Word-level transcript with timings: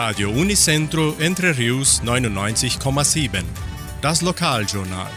Radio 0.00 0.30
Unicentro 0.30 1.16
Entre 1.18 1.58
Rius 1.58 2.00
99,7. 2.04 3.42
Das 4.00 4.22
Lokaljournal. 4.22 5.10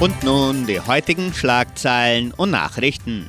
Und 0.00 0.22
nun 0.22 0.66
die 0.66 0.80
heutigen 0.80 1.34
Schlagzeilen 1.34 2.32
und 2.32 2.52
Nachrichten. 2.52 3.28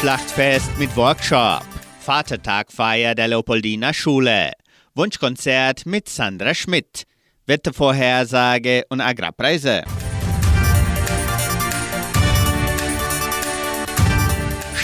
Schlachtfest 0.00 0.78
mit 0.78 0.94
Workshop. 0.96 1.64
Vatertagfeier 2.00 3.14
der 3.14 3.28
Leopoldiner 3.28 3.94
Schule. 3.94 4.52
Wunschkonzert 4.94 5.86
mit 5.86 6.10
Sandra 6.10 6.52
Schmidt. 6.52 7.04
Wettervorhersage 7.46 8.84
und 8.90 9.00
Agrarpreise. 9.00 9.82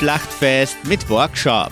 Schlachtfest 0.01 0.79
mit 0.85 1.11
Workshop. 1.11 1.71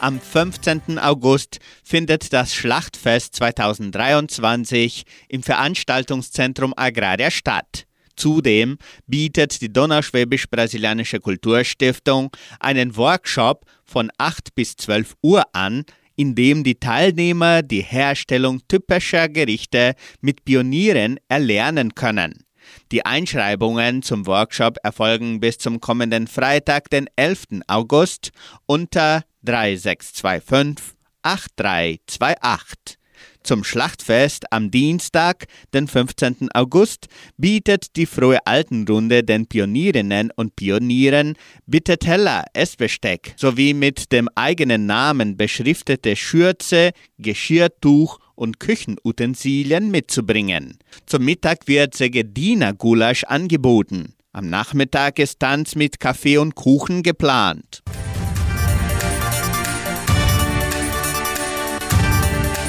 Am 0.00 0.20
15. 0.20 0.98
August 0.98 1.60
findet 1.82 2.30
das 2.30 2.54
Schlachtfest 2.54 3.36
2023 3.36 5.04
im 5.30 5.42
Veranstaltungszentrum 5.42 6.74
Agraria 6.76 7.30
statt. 7.30 7.86
Zudem 8.16 8.76
bietet 9.06 9.62
die 9.62 9.72
Donauschwäbisch-Brasilianische 9.72 11.20
Kulturstiftung 11.20 12.30
einen 12.58 12.98
Workshop 12.98 13.64
von 13.86 14.10
8 14.18 14.54
bis 14.54 14.76
12 14.76 15.14
Uhr 15.22 15.44
an, 15.54 15.86
in 16.16 16.34
dem 16.34 16.64
die 16.64 16.78
Teilnehmer 16.78 17.62
die 17.62 17.80
Herstellung 17.80 18.60
typischer 18.68 19.30
Gerichte 19.30 19.94
mit 20.20 20.44
Pionieren 20.44 21.18
erlernen 21.28 21.94
können. 21.94 22.44
Die 22.92 23.04
Einschreibungen 23.04 24.02
zum 24.02 24.26
Workshop 24.26 24.78
erfolgen 24.82 25.40
bis 25.40 25.58
zum 25.58 25.80
kommenden 25.80 26.26
Freitag, 26.26 26.90
den 26.90 27.08
11. 27.16 27.60
August 27.66 28.30
unter 28.66 29.24
3625 29.42 30.96
8328. 31.22 33.00
Zum 33.42 33.64
Schlachtfest 33.64 34.52
am 34.52 34.70
Dienstag, 34.70 35.46
den 35.72 35.88
15. 35.88 36.48
August, 36.52 37.06
bietet 37.38 37.96
die 37.96 38.04
Frohe 38.04 38.38
Altenrunde 38.46 39.24
den 39.24 39.46
Pionierinnen 39.46 40.30
und 40.36 40.56
Pionieren 40.56 41.36
bitte 41.66 41.96
Teller, 41.96 42.44
Essbesteck 42.52 43.34
sowie 43.36 43.72
mit 43.72 44.12
dem 44.12 44.28
eigenen 44.34 44.84
Namen 44.86 45.38
beschriftete 45.38 46.16
Schürze, 46.16 46.92
Geschirrtuch 47.18 48.18
und 48.40 48.58
Küchenutensilien 48.58 49.90
mitzubringen. 49.90 50.78
Zum 51.04 51.26
Mittag 51.26 51.68
wird 51.68 51.94
Segedina 51.94 52.72
Gulasch 52.72 53.24
angeboten. 53.24 54.14
Am 54.32 54.48
Nachmittag 54.48 55.18
ist 55.18 55.40
Tanz 55.40 55.74
mit 55.74 56.00
Kaffee 56.00 56.38
und 56.38 56.54
Kuchen 56.54 57.02
geplant. 57.02 57.82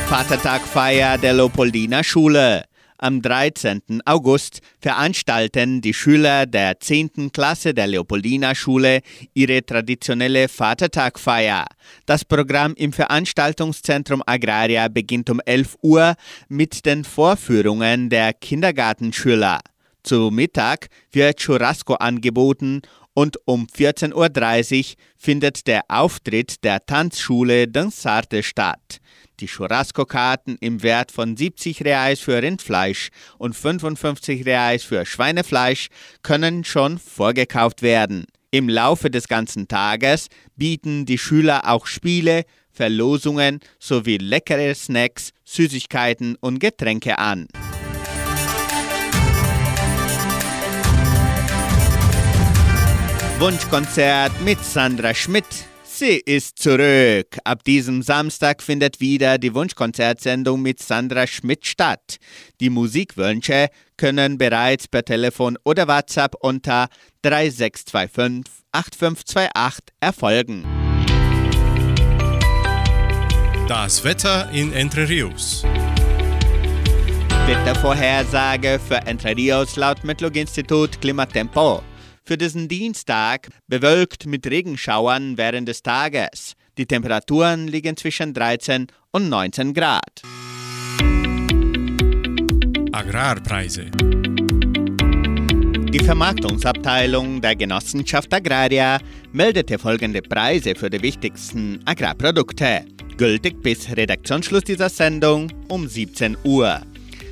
Vatertagfeier 0.07 1.17
der 1.17 1.33
Leopoldiner 1.33 2.03
Schule. 2.03 2.65
Am 3.03 3.19
13. 3.19 4.03
August 4.05 4.59
veranstalten 4.79 5.81
die 5.81 5.91
Schüler 5.91 6.45
der 6.45 6.79
10. 6.79 7.31
Klasse 7.31 7.73
der 7.73 7.87
Leopoldiner 7.87 8.53
Schule 8.53 9.01
ihre 9.33 9.65
traditionelle 9.65 10.47
Vatertagfeier. 10.47 11.65
Das 12.05 12.23
Programm 12.23 12.75
im 12.75 12.93
Veranstaltungszentrum 12.93 14.21
Agraria 14.23 14.87
beginnt 14.87 15.31
um 15.31 15.39
11 15.43 15.77
Uhr 15.81 16.13
mit 16.47 16.85
den 16.85 17.03
Vorführungen 17.03 18.11
der 18.11 18.33
Kindergartenschüler. 18.33 19.61
Zu 20.03 20.29
Mittag 20.31 20.89
wird 21.11 21.39
Churrasco 21.39 21.95
angeboten 21.95 22.83
und 23.15 23.37
um 23.45 23.65
14.30 23.65 24.79
Uhr 24.79 24.95
findet 25.17 25.65
der 25.65 25.81
Auftritt 25.87 26.63
der 26.63 26.85
Tanzschule 26.85 27.67
Dansarte 27.67 28.43
statt. 28.43 29.00
Die 29.41 29.47
Churrasco-Karten 29.47 30.57
im 30.61 30.83
Wert 30.83 31.11
von 31.11 31.35
70 31.35 31.83
Reais 31.83 32.19
für 32.19 32.41
Rindfleisch 32.41 33.09
und 33.39 33.55
55 33.55 34.45
Reais 34.45 34.83
für 34.83 35.03
Schweinefleisch 35.03 35.87
können 36.21 36.63
schon 36.63 36.99
vorgekauft 36.99 37.81
werden. 37.81 38.25
Im 38.51 38.69
Laufe 38.69 39.09
des 39.09 39.27
ganzen 39.27 39.67
Tages 39.67 40.27
bieten 40.55 41.07
die 41.07 41.17
Schüler 41.17 41.67
auch 41.67 41.87
Spiele, 41.87 42.43
Verlosungen 42.69 43.61
sowie 43.79 44.17
leckere 44.17 44.75
Snacks, 44.75 45.31
Süßigkeiten 45.43 46.35
und 46.39 46.59
Getränke 46.59 47.17
an. 47.17 47.47
Wunschkonzert 53.39 54.39
mit 54.45 54.63
Sandra 54.63 55.15
Schmidt. 55.15 55.70
Sie 56.01 56.17
ist 56.17 56.57
zurück. 56.57 57.37
Ab 57.43 57.63
diesem 57.63 58.01
Samstag 58.01 58.63
findet 58.63 58.99
wieder 58.99 59.37
die 59.37 59.53
Wunschkonzertsendung 59.53 60.59
mit 60.59 60.81
Sandra 60.81 61.27
Schmidt 61.27 61.67
statt. 61.67 62.17
Die 62.59 62.71
Musikwünsche 62.71 63.67
können 63.97 64.39
bereits 64.39 64.87
per 64.87 65.05
Telefon 65.05 65.59
oder 65.63 65.87
WhatsApp 65.87 66.33
unter 66.39 66.87
3625 67.21 68.51
8528 68.71 69.83
erfolgen. 69.99 70.65
Das 73.67 74.03
Wetter 74.03 74.49
in 74.51 74.73
Entre 74.73 75.07
Rios. 75.07 75.63
Wettervorhersage 77.45 78.79
für 78.79 79.05
Entre 79.05 79.37
Rios 79.37 79.75
laut 79.75 80.03
Metlog-Institut 80.03 80.99
Klimatempo. 80.99 81.83
Für 82.23 82.37
diesen 82.37 82.67
Dienstag 82.67 83.49
bewölkt 83.67 84.27
mit 84.27 84.45
Regenschauern 84.45 85.37
während 85.37 85.67
des 85.67 85.81
Tages. 85.81 86.53
Die 86.77 86.85
Temperaturen 86.85 87.67
liegen 87.67 87.97
zwischen 87.97 88.33
13 88.33 88.87
und 89.11 89.29
19 89.29 89.73
Grad. 89.73 90.21
Agrarpreise. 92.91 93.89
Die 95.91 95.99
Vermarktungsabteilung 95.99 97.41
der 97.41 97.55
Genossenschaft 97.55 98.31
Agraria 98.33 98.99
meldete 99.33 99.79
folgende 99.79 100.21
Preise 100.21 100.75
für 100.75 100.89
die 100.89 101.01
wichtigsten 101.01 101.79
Agrarprodukte. 101.85 102.85
Gültig 103.17 103.61
bis 103.61 103.89
Redaktionsschluss 103.89 104.63
dieser 104.63 104.89
Sendung 104.89 105.51
um 105.67 105.87
17 105.87 106.37
Uhr. 106.43 106.81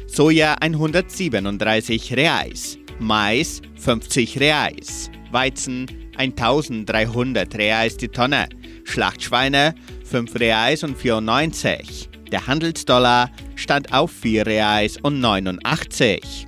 Soja 0.08 0.56
137 0.60 2.18
Reais, 2.18 2.79
Mais 3.00 3.62
50 3.76 4.40
Reais, 4.40 5.10
Weizen 5.32 5.88
1300 6.18 7.56
Reais 7.56 7.96
die 7.96 8.10
Tonne, 8.10 8.50
Schlachtschweine 8.84 9.74
5 10.04 10.36
Reais 10.36 10.84
und 10.84 10.98
94. 10.98 12.10
Der 12.32 12.46
Handelsdollar 12.46 13.32
stand 13.56 13.94
auf 13.94 14.12
4 14.12 14.46
Reais 14.46 14.98
und 15.02 15.22
89. 15.22 16.46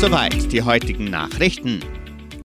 Soweit 0.00 0.52
die 0.52 0.62
heutigen 0.62 1.10
Nachrichten. 1.10 1.80